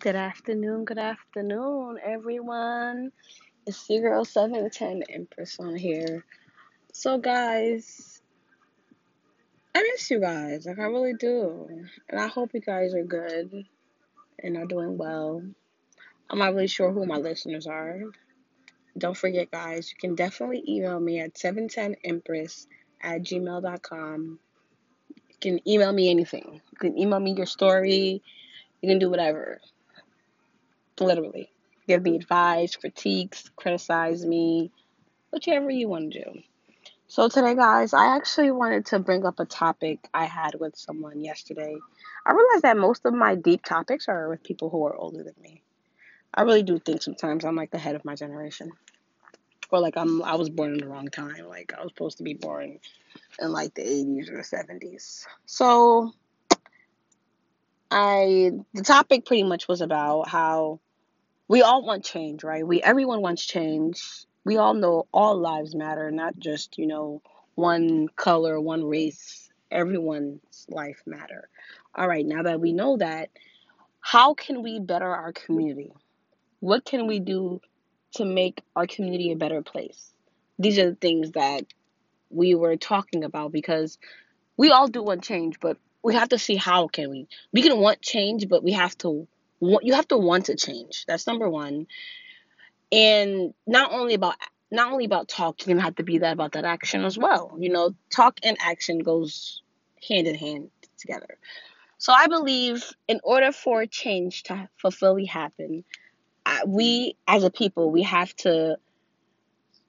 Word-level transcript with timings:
Good 0.00 0.16
afternoon, 0.16 0.86
good 0.86 0.96
afternoon, 0.96 1.98
everyone. 2.02 3.12
It's 3.66 3.84
your 3.90 4.00
girl 4.00 4.24
710 4.24 5.02
Empress 5.10 5.60
on 5.60 5.76
here. 5.76 6.24
So, 6.94 7.18
guys, 7.18 8.22
I 9.74 9.82
miss 9.82 10.10
you 10.10 10.18
guys. 10.18 10.64
Like, 10.64 10.78
I 10.78 10.84
really 10.84 11.12
do. 11.12 11.68
And 12.08 12.18
I 12.18 12.28
hope 12.28 12.54
you 12.54 12.62
guys 12.62 12.94
are 12.94 13.04
good 13.04 13.66
and 14.42 14.56
are 14.56 14.64
doing 14.64 14.96
well. 14.96 15.42
I'm 16.30 16.38
not 16.38 16.54
really 16.54 16.66
sure 16.66 16.90
who 16.90 17.04
my 17.04 17.18
listeners 17.18 17.66
are. 17.66 18.00
Don't 18.96 19.18
forget, 19.18 19.50
guys, 19.50 19.92
you 19.92 19.98
can 20.00 20.14
definitely 20.14 20.64
email 20.66 20.98
me 20.98 21.20
at 21.20 21.34
710empress 21.34 22.68
at 23.02 23.20
gmail.com. 23.20 24.38
You 25.28 25.36
can 25.42 25.68
email 25.68 25.92
me 25.92 26.08
anything. 26.08 26.62
You 26.72 26.78
can 26.78 26.98
email 26.98 27.20
me 27.20 27.34
your 27.34 27.44
story. 27.44 28.22
You 28.80 28.88
can 28.88 28.98
do 28.98 29.10
whatever. 29.10 29.60
Literally. 31.00 31.50
Give 31.88 32.02
me 32.02 32.16
advice, 32.16 32.76
critiques, 32.76 33.50
criticize 33.56 34.24
me, 34.24 34.70
whichever 35.32 35.70
you 35.70 35.88
want 35.88 36.12
to 36.12 36.24
do. 36.24 36.40
So, 37.08 37.28
today, 37.28 37.56
guys, 37.56 37.92
I 37.92 38.14
actually 38.14 38.52
wanted 38.52 38.86
to 38.86 39.00
bring 39.00 39.26
up 39.26 39.40
a 39.40 39.44
topic 39.44 39.98
I 40.14 40.26
had 40.26 40.54
with 40.60 40.76
someone 40.76 41.20
yesterday. 41.20 41.76
I 42.24 42.32
realized 42.32 42.62
that 42.62 42.76
most 42.76 43.04
of 43.04 43.14
my 43.14 43.34
deep 43.34 43.64
topics 43.64 44.08
are 44.08 44.28
with 44.28 44.44
people 44.44 44.70
who 44.70 44.86
are 44.86 44.94
older 44.94 45.24
than 45.24 45.34
me. 45.42 45.62
I 46.32 46.42
really 46.42 46.62
do 46.62 46.78
think 46.78 47.02
sometimes 47.02 47.44
I'm 47.44 47.56
like 47.56 47.72
the 47.72 47.78
head 47.78 47.96
of 47.96 48.04
my 48.04 48.14
generation. 48.14 48.70
Or 49.72 49.80
like 49.80 49.96
I'm 49.96 50.22
I 50.22 50.36
was 50.36 50.50
born 50.50 50.74
in 50.74 50.78
the 50.78 50.86
wrong 50.86 51.08
time. 51.08 51.48
Like 51.48 51.72
I 51.76 51.82
was 51.82 51.90
supposed 51.92 52.18
to 52.18 52.24
be 52.24 52.34
born 52.34 52.78
in 53.40 53.52
like 53.52 53.74
the 53.74 53.82
80s 53.82 54.30
or 54.30 54.36
the 54.36 54.42
70s. 54.42 55.26
So 55.46 56.12
I 57.90 58.52
the 58.72 58.82
topic 58.82 59.26
pretty 59.26 59.42
much 59.42 59.66
was 59.66 59.80
about 59.80 60.28
how 60.28 60.80
we 61.50 61.62
all 61.62 61.84
want 61.84 62.04
change, 62.04 62.44
right? 62.44 62.64
We 62.64 62.80
everyone 62.80 63.22
wants 63.22 63.44
change. 63.44 64.00
We 64.44 64.56
all 64.56 64.72
know 64.72 65.08
all 65.12 65.36
lives 65.36 65.74
matter, 65.74 66.08
not 66.12 66.38
just, 66.38 66.78
you 66.78 66.86
know, 66.86 67.22
one 67.56 68.06
color, 68.14 68.60
one 68.60 68.84
race. 68.84 69.50
Everyone's 69.68 70.66
life 70.68 71.02
matter. 71.06 71.48
All 71.92 72.06
right, 72.06 72.24
now 72.24 72.44
that 72.44 72.60
we 72.60 72.72
know 72.72 72.98
that, 72.98 73.30
how 74.00 74.34
can 74.34 74.62
we 74.62 74.78
better 74.78 75.12
our 75.12 75.32
community? 75.32 75.92
What 76.60 76.84
can 76.84 77.08
we 77.08 77.18
do 77.18 77.60
to 78.14 78.24
make 78.24 78.62
our 78.76 78.86
community 78.86 79.32
a 79.32 79.36
better 79.36 79.60
place? 79.60 80.12
These 80.60 80.78
are 80.78 80.90
the 80.90 80.96
things 80.96 81.32
that 81.32 81.64
we 82.30 82.54
were 82.54 82.76
talking 82.76 83.24
about 83.24 83.50
because 83.50 83.98
we 84.56 84.70
all 84.70 84.86
do 84.86 85.02
want 85.02 85.24
change, 85.24 85.58
but 85.58 85.78
we 86.04 86.14
have 86.14 86.28
to 86.28 86.38
see 86.38 86.54
how 86.54 86.86
can 86.86 87.10
we. 87.10 87.26
We 87.52 87.62
can 87.62 87.76
want 87.80 88.02
change, 88.02 88.48
but 88.48 88.62
we 88.62 88.70
have 88.72 88.96
to 88.98 89.26
you 89.60 89.94
have 89.94 90.08
to 90.08 90.18
want 90.18 90.46
to 90.46 90.56
change. 90.56 91.04
That's 91.06 91.26
number 91.26 91.48
one. 91.48 91.86
And 92.92 93.54
not 93.66 93.92
only 93.92 94.14
about 94.14 94.36
not 94.70 94.92
only 94.92 95.04
about 95.04 95.28
talk, 95.28 95.66
you 95.66 95.76
have 95.78 95.96
to 95.96 96.02
be 96.02 96.18
that 96.18 96.32
about 96.32 96.52
that 96.52 96.64
action 96.64 97.04
as 97.04 97.18
well. 97.18 97.56
You 97.58 97.70
know, 97.70 97.94
talk 98.10 98.38
and 98.42 98.56
action 98.60 99.00
goes 99.00 99.62
hand 100.08 100.26
in 100.26 100.34
hand 100.34 100.70
together. 100.98 101.38
So 101.98 102.12
I 102.12 102.28
believe 102.28 102.84
in 103.08 103.20
order 103.22 103.52
for 103.52 103.84
change 103.86 104.44
to 104.44 104.68
fully 104.90 105.26
happen, 105.26 105.84
uh, 106.46 106.60
we 106.66 107.16
as 107.28 107.44
a 107.44 107.50
people 107.50 107.90
we 107.90 108.02
have 108.02 108.34
to 108.36 108.76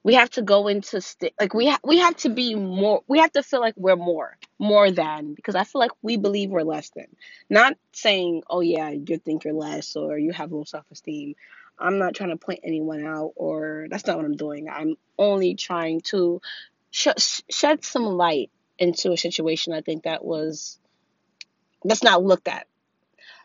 we 0.04 0.14
have 0.14 0.30
to 0.30 0.42
go 0.42 0.68
into 0.68 1.00
st- 1.00 1.34
like 1.40 1.54
we 1.54 1.68
ha- 1.68 1.80
we 1.84 1.98
have 1.98 2.16
to 2.16 2.28
be 2.28 2.54
more 2.54 3.02
we 3.08 3.18
have 3.18 3.32
to 3.32 3.42
feel 3.42 3.60
like 3.60 3.74
we're 3.76 3.96
more 3.96 4.36
more 4.58 4.90
than 4.90 5.34
because 5.34 5.54
i 5.54 5.64
feel 5.64 5.80
like 5.80 5.90
we 6.02 6.16
believe 6.16 6.50
we're 6.50 6.62
less 6.62 6.90
than. 6.90 7.06
Not 7.50 7.76
saying 7.92 8.42
oh 8.48 8.60
yeah 8.60 8.90
you 8.90 9.18
think 9.18 9.44
you're 9.44 9.54
less 9.54 9.96
or 9.96 10.18
you 10.18 10.32
have 10.32 10.52
low 10.52 10.64
self-esteem. 10.64 11.34
I'm 11.78 11.98
not 11.98 12.14
trying 12.14 12.30
to 12.30 12.36
point 12.36 12.60
anyone 12.62 13.04
out 13.04 13.32
or 13.36 13.86
that's 13.90 14.06
not 14.06 14.16
what 14.16 14.26
i'm 14.26 14.36
doing. 14.36 14.68
I'm 14.68 14.96
only 15.18 15.54
trying 15.54 16.00
to 16.02 16.40
sh- 16.90 17.42
shed 17.50 17.84
some 17.84 18.04
light 18.04 18.50
into 18.78 19.12
a 19.12 19.16
situation 19.16 19.72
i 19.72 19.80
think 19.80 20.04
that 20.04 20.24
was 20.24 20.78
that's 21.84 22.02
not 22.02 22.22
looked 22.22 22.48
at 22.48 22.66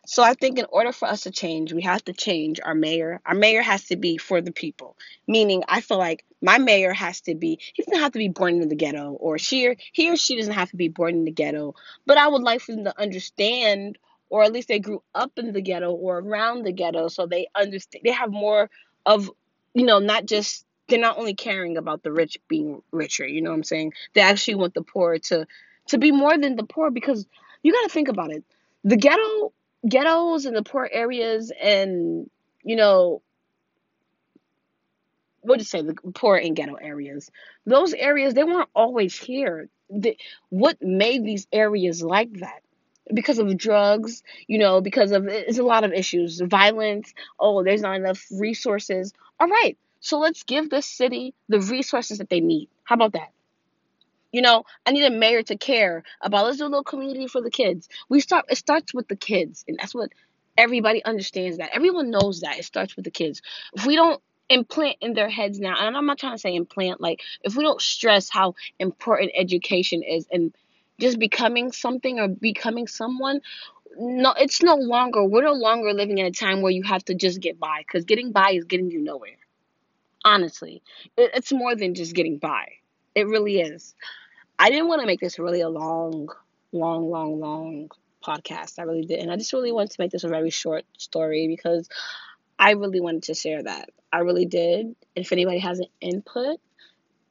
so 0.09 0.23
I 0.23 0.35
think 0.35 0.57
in 0.57 0.65
order 0.69 0.93
for 0.93 1.05
us 1.05 1.23
to 1.23 1.31
change, 1.31 1.73
we 1.73 1.81
have 1.81 2.01
to 2.05 2.13
change 2.13 2.61
our 2.63 2.73
mayor. 2.73 3.19
Our 3.25 3.35
mayor 3.35 3.61
has 3.61 3.83
to 3.87 3.97
be 3.97 4.17
for 4.17 4.39
the 4.39 4.53
people. 4.53 4.95
Meaning, 5.27 5.63
I 5.67 5.81
feel 5.81 5.97
like 5.97 6.23
my 6.41 6.59
mayor 6.59 6.93
has 6.93 7.19
to 7.21 7.35
be. 7.35 7.59
He 7.73 7.83
doesn't 7.83 7.99
have 7.99 8.13
to 8.13 8.17
be 8.17 8.29
born 8.29 8.61
in 8.61 8.69
the 8.69 8.75
ghetto, 8.75 9.11
or 9.19 9.37
she 9.37 9.67
or 9.67 9.75
he 9.91 10.09
or 10.09 10.15
she 10.15 10.37
doesn't 10.37 10.53
have 10.53 10.69
to 10.69 10.77
be 10.77 10.87
born 10.87 11.15
in 11.15 11.25
the 11.25 11.31
ghetto. 11.31 11.75
But 12.05 12.17
I 12.17 12.29
would 12.29 12.41
like 12.41 12.61
for 12.61 12.71
them 12.71 12.85
to 12.85 12.97
understand, 12.97 13.97
or 14.29 14.43
at 14.43 14.53
least 14.53 14.69
they 14.69 14.79
grew 14.79 15.03
up 15.13 15.33
in 15.35 15.51
the 15.51 15.61
ghetto 15.61 15.91
or 15.91 16.19
around 16.19 16.63
the 16.63 16.71
ghetto, 16.71 17.09
so 17.09 17.25
they 17.25 17.47
understand. 17.53 18.05
They 18.05 18.13
have 18.13 18.31
more 18.31 18.69
of, 19.05 19.29
you 19.73 19.85
know, 19.85 19.99
not 19.99 20.25
just 20.25 20.65
they're 20.87 20.99
not 20.99 21.17
only 21.17 21.33
caring 21.33 21.75
about 21.75 22.03
the 22.03 22.13
rich 22.13 22.37
being 22.47 22.81
richer. 22.93 23.27
You 23.27 23.41
know 23.41 23.49
what 23.49 23.57
I'm 23.57 23.63
saying? 23.65 23.91
They 24.13 24.21
actually 24.21 24.55
want 24.55 24.73
the 24.73 24.83
poor 24.83 25.19
to 25.19 25.45
to 25.87 25.97
be 25.97 26.13
more 26.13 26.37
than 26.37 26.55
the 26.55 26.63
poor 26.63 26.91
because 26.91 27.27
you 27.61 27.73
got 27.73 27.83
to 27.83 27.89
think 27.89 28.07
about 28.07 28.31
it. 28.31 28.45
The 28.85 28.95
ghetto 28.95 29.51
ghettos 29.87 30.45
and 30.45 30.55
the 30.55 30.63
poor 30.63 30.89
areas 30.91 31.51
and 31.61 32.29
you 32.63 32.75
know 32.75 33.21
what 35.41 35.59
to 35.59 35.65
say 35.65 35.81
the 35.81 35.95
poor 36.13 36.35
and 36.35 36.55
ghetto 36.55 36.75
areas. 36.75 37.31
Those 37.65 37.93
areas 37.93 38.33
they 38.33 38.43
weren't 38.43 38.69
always 38.75 39.17
here. 39.17 39.69
The, 39.89 40.17
what 40.49 40.81
made 40.81 41.23
these 41.23 41.47
areas 41.53 42.03
like 42.03 42.33
that? 42.39 42.61
Because 43.13 43.39
of 43.39 43.55
drugs 43.57 44.23
you 44.47 44.57
know 44.57 44.81
because 44.81 45.11
of 45.11 45.27
it's 45.27 45.59
a 45.59 45.63
lot 45.63 45.83
of 45.83 45.93
issues. 45.93 46.41
Violence 46.41 47.13
oh 47.39 47.63
there's 47.63 47.81
not 47.81 47.95
enough 47.95 48.25
resources. 48.31 49.13
All 49.39 49.47
right 49.47 49.77
so 49.99 50.19
let's 50.19 50.43
give 50.43 50.69
this 50.69 50.85
city 50.85 51.33
the 51.47 51.59
resources 51.61 52.17
that 52.17 52.29
they 52.29 52.41
need. 52.41 52.69
How 52.83 52.95
about 52.95 53.13
that 53.13 53.31
you 54.31 54.41
know, 54.41 54.63
I 54.85 54.91
need 54.91 55.05
a 55.05 55.09
mayor 55.09 55.43
to 55.43 55.57
care 55.57 56.03
about 56.21 56.45
let's 56.45 56.57
do 56.57 56.63
a 56.63 56.65
little 56.65 56.83
community 56.83 57.27
for 57.27 57.41
the 57.41 57.51
kids. 57.51 57.87
We 58.09 58.19
start 58.19 58.45
it 58.49 58.57
starts 58.57 58.93
with 58.93 59.07
the 59.07 59.15
kids, 59.15 59.63
and 59.67 59.77
that's 59.79 59.95
what 59.95 60.11
everybody 60.57 61.03
understands 61.05 61.57
that. 61.57 61.71
Everyone 61.73 62.09
knows 62.09 62.41
that. 62.41 62.57
It 62.57 62.65
starts 62.65 62.95
with 62.95 63.05
the 63.05 63.11
kids. 63.11 63.41
If 63.73 63.85
we 63.85 63.95
don't 63.95 64.21
implant 64.49 64.97
in 65.01 65.13
their 65.13 65.29
heads 65.29 65.59
now, 65.59 65.75
and 65.77 65.95
I'm 65.95 66.05
not 66.05 66.17
trying 66.17 66.33
to 66.33 66.39
say 66.39 66.55
implant, 66.55 66.99
like 66.99 67.21
if 67.43 67.55
we 67.55 67.63
don't 67.63 67.81
stress 67.81 68.29
how 68.29 68.55
important 68.79 69.31
education 69.35 70.03
is 70.03 70.27
and 70.31 70.53
just 70.99 71.19
becoming 71.19 71.71
something 71.71 72.19
or 72.19 72.27
becoming 72.27 72.87
someone, 72.87 73.41
no, 73.97 74.33
it's 74.37 74.61
no 74.61 74.75
longer, 74.75 75.23
we're 75.23 75.43
no 75.43 75.53
longer 75.53 75.93
living 75.93 76.17
in 76.17 76.25
a 76.25 76.31
time 76.31 76.61
where 76.61 76.71
you 76.71 76.83
have 76.83 77.03
to 77.05 77.15
just 77.15 77.39
get 77.39 77.59
by 77.59 77.83
because 77.85 78.05
getting 78.05 78.31
by 78.31 78.51
is 78.51 78.65
getting 78.65 78.91
you 78.91 79.01
nowhere. 79.01 79.37
Honestly, 80.25 80.81
it, 81.15 81.31
it's 81.35 81.51
more 81.51 81.75
than 81.75 81.93
just 81.93 82.15
getting 82.15 82.37
by. 82.37 82.67
It 83.17 83.25
really 83.25 83.59
is. 83.59 83.95
I 84.59 84.69
didn't 84.69 84.89
want 84.89 85.01
to 85.01 85.07
make 85.07 85.19
this 85.19 85.39
really 85.39 85.61
a 85.61 85.69
long, 85.69 86.27
long, 86.71 87.09
long, 87.09 87.39
long 87.39 87.89
podcast. 88.23 88.77
I 88.77 88.83
really 88.83 89.07
didn't. 89.07 89.31
I 89.31 89.37
just 89.37 89.53
really 89.53 89.71
wanted 89.71 89.89
to 89.89 90.01
make 90.01 90.11
this 90.11 90.23
a 90.23 90.27
very 90.27 90.51
short 90.51 90.85
story 90.99 91.47
because 91.47 91.89
I 92.59 92.73
really 92.73 92.99
wanted 92.99 93.23
to 93.23 93.33
share 93.33 93.63
that. 93.63 93.89
I 94.13 94.19
really 94.19 94.45
did. 94.45 94.95
If 95.15 95.31
anybody 95.31 95.57
has 95.57 95.79
an 95.79 95.87
input, 95.99 96.59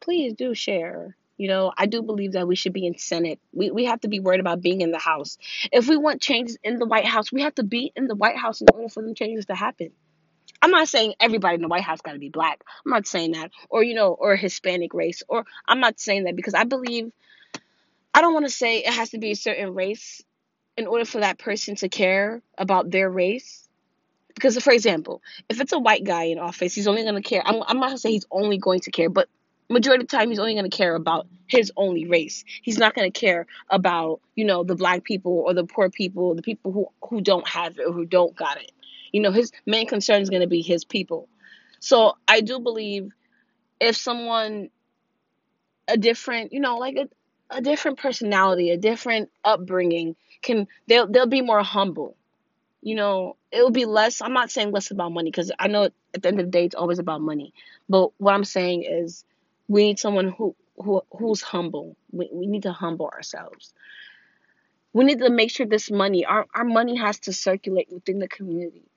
please 0.01 0.33
do 0.33 0.55
share. 0.55 1.17
You 1.37 1.47
know, 1.47 1.73
I 1.79 1.87
do 1.87 2.03
believe 2.03 2.33
that 2.33 2.49
we 2.49 2.57
should 2.57 2.73
be 2.73 2.85
in 2.85 2.99
Senate. 2.99 3.39
We, 3.53 3.71
we 3.71 3.85
have 3.85 4.01
to 4.01 4.09
be 4.09 4.19
worried 4.19 4.41
about 4.41 4.61
being 4.61 4.81
in 4.81 4.91
the 4.91 4.99
House. 4.99 5.39
If 5.71 5.87
we 5.87 5.97
want 5.97 6.21
changes 6.21 6.59
in 6.65 6.81
the 6.81 6.87
White 6.87 7.07
House, 7.07 7.31
we 7.31 7.43
have 7.43 7.55
to 7.55 7.63
be 7.63 7.93
in 7.95 8.09
the 8.09 8.17
White 8.17 8.39
House 8.39 8.61
in 8.61 8.67
order 8.75 8.89
for 8.89 9.05
them 9.05 9.15
changes 9.15 9.47
to 9.47 9.55
happen. 9.55 9.93
I'm 10.67 10.73
not 10.73 10.89
saying 10.89 11.15
everybody 11.21 11.55
in 11.55 11.63
the 11.63 11.69
White 11.69 11.85
House 11.85 12.01
got 12.01 12.15
to 12.15 12.19
be 12.19 12.29
black. 12.29 12.65
I'm 12.85 12.91
not 12.91 13.07
saying 13.07 13.35
that. 13.35 13.53
Or, 13.69 13.85
you 13.85 13.95
know, 13.95 14.09
or 14.09 14.35
Hispanic 14.35 14.95
race. 14.95 15.23
Or 15.29 15.45
I'm 15.69 15.79
not 15.79 16.01
saying 16.01 16.25
that 16.25 16.35
because 16.35 16.55
I 16.55 16.65
believe, 16.65 17.13
I 18.13 18.21
don't 18.21 18.35
want 18.35 18.47
to 18.47 18.51
say 18.51 18.79
it 18.79 18.93
has 18.93 19.11
to 19.11 19.19
be 19.19 19.31
a 19.31 19.37
certain 19.37 19.75
race 19.75 20.25
in 20.77 20.89
order 20.89 21.05
for 21.05 21.21
that 21.21 21.39
person 21.39 21.77
to 21.77 21.89
care 21.89 22.43
about 22.59 22.91
their 22.91 23.09
race. 23.09 23.69
Because, 24.35 24.59
for 24.59 24.73
example, 24.73 25.23
if 25.49 25.61
it's 25.61 25.73
a 25.73 25.79
white 25.79 26.03
guy 26.03 26.25
in 26.25 26.41
office, 26.41 26.75
he's 26.75 26.89
only 26.89 27.05
going 27.05 27.15
to 27.15 27.23
care. 27.23 27.43
I'm, 27.47 27.63
I'm 27.65 27.79
not 27.79 27.87
going 27.87 27.97
to 27.99 27.99
say 28.01 28.11
he's 28.11 28.27
only 28.33 28.59
going 28.59 28.81
to 28.81 28.91
care, 28.91 29.09
but 29.09 29.29
majority 29.71 30.03
of 30.03 30.09
the 30.09 30.17
time 30.17 30.31
he's 30.31 30.41
only 30.41 30.55
going 30.55 30.69
to 30.69 30.77
care 30.77 30.97
about 30.97 31.29
his 31.47 31.71
only 31.77 32.07
race. 32.07 32.45
He's 32.61 32.77
not 32.77 32.93
going 32.93 33.11
to 33.11 33.17
care 33.17 33.47
about, 33.71 34.21
you 34.35 34.45
know, 34.45 34.65
the 34.65 34.75
black 34.75 35.05
people 35.05 35.45
or 35.47 35.55
the 35.55 35.65
poor 35.65 35.91
people, 35.91 36.35
the 36.35 36.43
people 36.43 36.73
who, 36.73 36.89
who 37.09 37.21
don't 37.21 37.47
have 37.47 37.79
it 37.79 37.87
or 37.87 37.93
who 37.93 38.05
don't 38.05 38.35
got 38.35 38.57
it. 38.61 38.73
You 39.13 39.21
know, 39.21 39.31
his 39.33 39.53
main 39.65 39.87
concern 39.87 40.23
is 40.23 40.31
going 40.31 40.43
to 40.43 40.49
be 40.49 40.63
his 40.63 40.85
people. 40.85 41.29
So 41.81 42.17
I 42.27 42.41
do 42.41 42.59
believe 42.59 43.13
if 43.81 43.97
someone, 43.97 44.71
a 45.89 45.97
different, 45.97 46.53
you 46.53 46.61
know, 46.61 46.79
like 46.79 46.97
a, 46.97 47.09
a 47.51 47.61
different 47.61 47.99
personality, 47.99 48.71
a 48.71 48.77
different 48.77 49.31
upbringing, 49.45 50.17
can 50.43 50.67
they'll 50.87 51.07
they'll 51.07 51.27
be 51.27 51.43
more 51.43 51.63
humble. 51.63 52.17
You 52.83 52.95
know, 52.95 53.37
it'll 53.51 53.71
be 53.71 53.85
less. 53.85 54.21
I'm 54.21 54.33
not 54.33 54.51
saying 54.51 54.71
less 54.71 54.91
about 54.91 55.13
money 55.13 55.31
because 55.31 55.51
I 55.59 55.69
know 55.69 55.85
at 55.85 56.23
the 56.23 56.29
end 56.29 56.41
of 56.41 56.47
the 56.47 56.51
day 56.51 56.65
it's 56.65 56.75
always 56.75 56.99
about 56.99 57.21
money. 57.21 57.53
But 57.89 58.11
what 58.19 58.35
I'm 58.35 58.45
saying 58.45 58.85
is, 58.85 59.25
we 59.69 59.85
need 59.85 59.99
someone 59.99 60.29
who 60.29 60.55
who 60.77 61.03
who's 61.11 61.43
humble. 61.43 61.97
We 62.13 62.29
we 62.33 62.47
need 62.47 62.63
to 62.63 62.73
humble 62.73 63.07
ourselves. 63.07 63.73
We 64.93 65.05
need 65.05 65.19
to 65.19 65.31
make 65.31 65.51
sure 65.51 65.67
this 65.67 65.91
money, 65.91 66.25
our, 66.25 66.47
our 66.55 66.65
money 66.65 66.97
has 66.97 67.19
to 67.21 67.33
circulate 67.33 67.93
within 67.93 68.19
the 68.19 68.29
community 68.29 68.89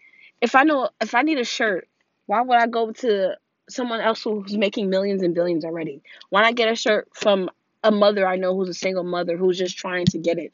if 0.41 0.55
I 0.55 0.63
know 0.63 0.89
if 1.01 1.15
I 1.15 1.21
need 1.21 1.37
a 1.37 1.43
shirt, 1.43 1.87
why 2.25 2.41
would 2.41 2.57
I 2.57 2.67
go 2.67 2.91
to 2.91 3.37
someone 3.69 4.01
else 4.01 4.23
who's 4.23 4.57
making 4.57 4.89
millions 4.89 5.23
and 5.23 5.35
billions 5.35 5.65
already? 5.65 6.01
Why 6.29 6.41
not 6.41 6.55
get 6.55 6.71
a 6.71 6.75
shirt 6.75 7.09
from 7.13 7.49
a 7.83 7.91
mother 7.91 8.27
I 8.27 8.35
know 8.35 8.55
who's 8.55 8.69
a 8.69 8.73
single 8.73 9.03
mother 9.03 9.37
who's 9.37 9.57
just 9.57 9.77
trying 9.77 10.05
to 10.07 10.17
get 10.17 10.37
it? 10.37 10.51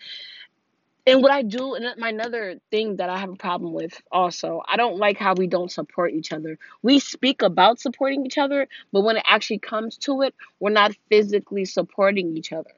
And 1.08 1.22
what 1.22 1.32
I 1.32 1.44
do, 1.44 1.76
and 1.76 1.86
my 2.00 2.10
another 2.10 2.60
thing 2.72 2.96
that 2.96 3.10
I 3.10 3.20
have 3.20 3.30
a 3.30 3.36
problem 3.36 3.74
with 3.74 4.02
also, 4.12 4.64
I 4.68 4.76
don't 4.76 4.98
like 4.98 5.20
how 5.20 5.36
we 5.36 5.46
don't 5.46 5.72
support 5.72 6.14
each 6.14 6.32
other. 6.34 6.58
We 6.82 6.98
speak 6.98 7.44
about 7.44 7.80
supporting 7.80 8.26
each 8.26 8.40
other, 8.40 8.68
but 8.92 9.02
when 9.02 9.18
it 9.18 9.24
actually 9.28 9.60
comes 9.60 9.98
to 9.98 10.24
it, 10.24 10.34
we're 10.60 10.72
not 10.72 10.96
physically 11.10 11.66
supporting 11.66 12.36
each 12.36 12.52
other. 12.52 12.72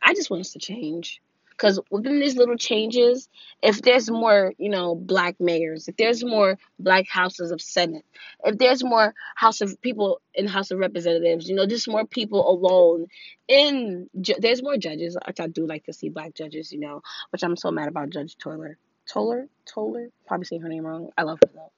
I 0.00 0.14
just 0.14 0.30
want 0.30 0.42
us 0.42 0.52
to 0.52 0.60
change. 0.60 1.20
Because 1.56 1.80
within 1.90 2.20
these 2.20 2.36
little 2.36 2.56
changes, 2.56 3.28
if 3.62 3.80
there's 3.80 4.10
more, 4.10 4.52
you 4.58 4.68
know, 4.68 4.94
black 4.94 5.36
mayors, 5.40 5.88
if 5.88 5.96
there's 5.96 6.22
more 6.22 6.58
black 6.78 7.08
houses 7.08 7.50
of 7.50 7.62
Senate, 7.62 8.04
if 8.44 8.58
there's 8.58 8.84
more 8.84 9.14
House 9.34 9.62
of 9.62 9.80
people 9.80 10.20
in 10.34 10.46
House 10.46 10.70
of 10.70 10.78
Representatives, 10.78 11.48
you 11.48 11.54
know, 11.54 11.66
just 11.66 11.88
more 11.88 12.04
people 12.04 12.48
alone 12.50 13.06
in, 13.48 14.10
there's 14.12 14.62
more 14.62 14.76
judges, 14.76 15.16
which 15.26 15.40
I 15.40 15.46
do 15.46 15.66
like 15.66 15.84
to 15.84 15.94
see 15.94 16.10
black 16.10 16.34
judges, 16.34 16.72
you 16.72 16.80
know, 16.80 17.02
which 17.30 17.42
I'm 17.42 17.56
so 17.56 17.70
mad 17.70 17.88
about 17.88 18.10
Judge 18.10 18.36
Toller. 18.36 18.76
Toller? 19.08 19.48
Toller? 19.64 20.10
Probably 20.26 20.44
saying 20.44 20.62
her 20.62 20.68
name 20.68 20.84
wrong. 20.84 21.10
I 21.16 21.22
love 21.22 21.38
her 21.42 21.50
though. 21.54 21.72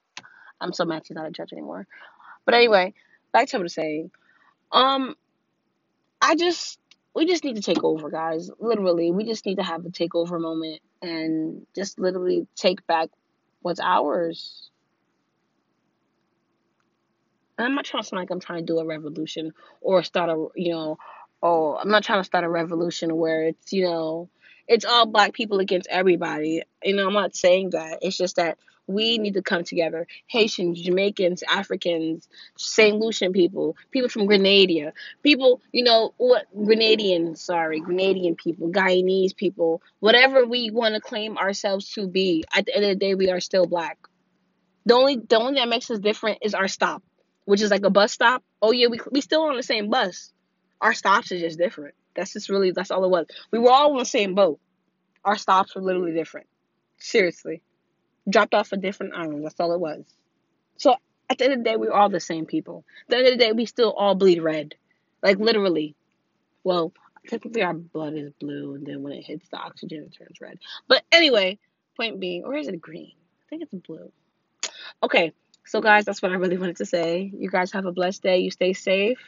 I'm 0.61 0.73
so 0.73 0.85
mad 0.85 1.07
she's 1.07 1.15
not 1.15 1.27
a 1.27 1.31
judge 1.31 1.53
anymore. 1.53 1.87
But 2.45 2.55
anyway, 2.55 2.95
back 3.33 3.49
to 3.49 3.57
what 3.57 3.61
I 3.61 3.63
was 3.63 3.75
saying. 3.75 4.11
Um, 4.73 5.15
I 6.21 6.35
just 6.35 6.81
we 7.19 7.27
just 7.27 7.43
need 7.43 7.57
to 7.57 7.63
take 7.63 7.83
over, 7.83 8.11
guys. 8.11 8.49
Literally, 8.61 9.11
we 9.11 9.25
just 9.25 9.45
need 9.45 9.57
to 9.57 9.65
have 9.65 9.85
a 9.85 9.89
takeover 9.89 10.41
moment 10.41 10.81
and 11.03 11.67
just 11.75 11.99
literally 11.99 12.47
take 12.55 12.87
back 12.87 13.09
what's 13.61 13.81
ours. 13.81 14.71
I'm 17.59 17.75
not 17.75 17.87
trying 17.87 18.05
to 18.05 18.09
sound 18.09 18.21
like 18.21 18.31
I'm 18.31 18.39
trying 18.39 18.65
to 18.65 18.73
do 18.73 18.79
a 18.79 18.87
revolution 18.87 19.53
or 19.81 20.05
start 20.05 20.31
a, 20.31 20.47
you 20.55 20.73
know, 20.73 20.97
oh, 21.43 21.75
I'm 21.75 21.91
not 21.91 22.05
trying 22.05 22.21
to 22.21 22.25
start 22.25 22.45
a 22.45 22.49
revolution 22.49 23.17
where 23.17 23.49
it's, 23.49 23.73
you 23.73 23.83
know, 23.83 24.31
it's 24.69 24.85
all 24.85 25.05
black 25.05 25.33
people 25.33 25.59
against 25.59 25.89
everybody. 25.91 26.63
You 26.85 26.95
know, 26.95 27.09
I'm 27.09 27.15
not 27.15 27.35
saying 27.35 27.71
that. 27.71 27.99
It's 28.01 28.17
just 28.17 28.37
that 28.37 28.59
we 28.89 29.19
need 29.19 29.35
to 29.35 29.43
come 29.43 29.63
together. 29.63 30.07
Haitians, 30.27 30.81
Jamaicans, 30.81 31.45
Africans, 31.49 32.27
St. 32.57 32.99
Lucian 32.99 33.33
people, 33.33 33.77
people 33.91 34.09
from 34.09 34.27
Grenada, 34.27 34.95
people, 35.23 35.61
you 35.71 35.85
know, 35.85 36.15
what 36.17 36.47
Grenadians, 36.57 37.39
sorry, 37.39 37.81
Grenadian 37.81 38.37
people, 38.37 38.71
Guyanese 38.71 39.37
people, 39.37 39.83
whatever 40.01 40.45
we 40.47 40.71
want 40.71 40.95
to 40.95 41.01
claim 41.01 41.37
ourselves 41.37 41.93
to 41.93 42.09
be. 42.09 42.45
At 42.53 42.67
the 42.67 42.75
end 42.75 42.85
of 42.87 42.89
the 42.91 42.97
day, 42.97 43.15
we 43.15 43.31
are 43.31 43.41
still 43.41 43.67
black. 43.67 43.99
The 44.87 44.95
only 44.95 45.17
the 45.17 45.37
only 45.37 45.53
thing 45.53 45.63
that 45.63 45.69
makes 45.69 45.91
us 45.91 45.99
different 45.99 46.39
is 46.41 46.55
our 46.55 46.67
stop, 46.67 47.03
which 47.45 47.61
is 47.61 47.71
like 47.71 47.85
a 47.85 47.91
bus 47.91 48.13
stop. 48.13 48.43
Oh 48.63 48.73
yeah, 48.73 48.89
we 48.89 48.99
we 49.13 49.21
still 49.21 49.43
on 49.43 49.57
the 49.57 49.63
same 49.63 49.91
bus. 49.91 50.33
Our 50.81 50.95
stops 50.95 51.31
are 51.31 51.39
just 51.39 51.59
different. 51.59 51.95
That's 52.17 52.33
just 52.33 52.49
really 52.49 52.71
that's 52.71 52.91
all 52.91 53.05
it 53.05 53.11
was. 53.11 53.27
We 53.53 53.59
were 53.59 53.71
all 53.71 53.93
on 53.93 53.99
the 53.99 54.07
same 54.07 54.35
boat. 54.35 54.59
Our 55.27 55.37
stops 55.37 55.75
were 55.75 55.83
literally 55.83 56.15
different. 56.15 56.47
Seriously 56.97 57.63
dropped 58.29 58.55
off 58.55 58.73
a 58.73 58.77
different 58.77 59.15
island. 59.15 59.45
That's 59.45 59.59
all 59.61 59.73
it 59.73 59.81
was. 59.81 60.05
So 60.77 60.97
at 61.31 61.39
the 61.39 61.45
end 61.45 61.53
of 61.55 61.59
the 61.61 61.65
day, 61.65 61.77
we 61.77 61.89
are 61.89 61.93
all 61.93 62.09
the 62.09 62.21
same 62.21 62.47
people. 62.47 62.85
At 63.05 63.09
the 63.11 63.17
end 63.17 63.27
of 63.27 63.33
the 63.33 63.45
day, 63.45 63.53
we 63.53 63.67
still 63.67 63.93
all 63.93 64.15
bleed 64.15 64.41
red. 64.43 64.75
Like 65.23 65.39
literally. 65.39 65.95
Well, 66.65 66.93
technically 67.29 67.63
our 67.63 67.75
blood 67.75 68.15
is 68.15 68.33
blue, 68.41 68.75
and 68.75 68.87
then 68.87 69.03
when 69.03 69.13
it 69.13 69.25
hits 69.25 69.49
the 69.49 69.57
oxygen, 69.57 70.05
it 70.05 70.17
turns 70.17 70.41
red. 70.41 70.59
But 70.87 71.03
anyway, 71.13 71.59
point 71.97 72.21
being, 72.21 72.45
or 72.45 72.55
is 72.57 72.69
it 72.69 72.81
green? 72.81 73.13
I 73.13 73.49
think 73.49 73.63
it's 73.63 73.75
blue. 73.87 74.13
Okay, 75.03 75.33
so 75.65 75.81
guys, 75.81 76.05
that's 76.05 76.23
what 76.23 76.33
I 76.33 76.37
really 76.37 76.59
wanted 76.59 76.77
to 76.77 76.87
say. 76.87 77.31
You 77.35 77.51
guys 77.51 77.73
have 77.73 77.87
a 77.87 77.93
blessed 77.93 78.23
day. 78.23 78.39
You 78.39 78.51
stay 78.51 78.73
safe. 78.73 79.19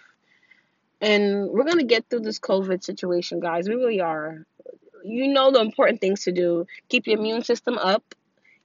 And 1.00 1.48
we're 1.48 1.64
going 1.64 1.78
to 1.78 1.84
get 1.84 2.08
through 2.10 2.20
this 2.20 2.38
COVID 2.38 2.84
situation, 2.84 3.40
guys. 3.40 3.68
We 3.68 3.74
really 3.74 4.00
are. 4.00 4.44
You 5.02 5.28
know 5.28 5.50
the 5.50 5.60
important 5.60 6.00
things 6.00 6.24
to 6.24 6.32
do. 6.32 6.66
Keep 6.90 7.06
your 7.06 7.18
immune 7.18 7.42
system 7.42 7.78
up 7.78 8.14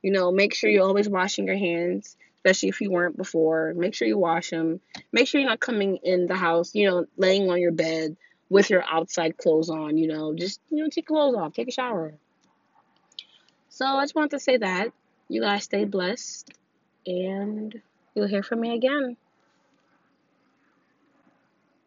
you 0.06 0.12
know, 0.12 0.32
make 0.32 0.54
sure 0.54 0.70
you're 0.70 0.86
always 0.86 1.10
washing 1.10 1.48
your 1.48 1.58
hands, 1.58 2.16
especially 2.36 2.70
if 2.70 2.80
you 2.80 2.92
weren't 2.92 3.18
before. 3.18 3.74
Make 3.76 3.96
sure 3.96 4.08
you 4.08 4.20
wash 4.20 4.52
them. 4.52 4.80
Make 5.12 5.28
sure 5.28 5.42
you're 5.42 5.50
not 5.50 5.60
coming 5.60 5.98
in 6.04 6.28
the 6.28 6.36
house, 6.36 6.76
you 6.76 6.88
know, 6.88 7.08
laying 7.18 7.50
on 7.50 7.60
your 7.60 7.72
bed 7.72 8.16
with 8.48 8.70
your 8.70 8.84
outside 8.88 9.36
clothes 9.36 9.72
on, 9.72 9.98
you 9.98 10.08
know, 10.08 10.36
just, 10.36 10.62
you 10.70 10.84
know, 10.84 10.90
take 10.90 11.08
clothes 11.08 11.36
off, 11.36 11.54
take 11.54 11.70
a 11.70 11.72
shower. 11.72 12.14
So 13.70 13.84
I 13.84 14.04
just 14.04 14.14
wanted 14.14 14.30
to 14.30 14.40
say 14.40 14.58
that. 14.58 14.94
You 15.28 15.42
guys 15.42 15.64
stay 15.64 15.86
blessed 15.86 16.52
and 17.08 17.82
you'll 18.14 18.28
hear 18.28 18.44
from 18.44 18.60
me 18.60 18.76
again. 18.76 19.18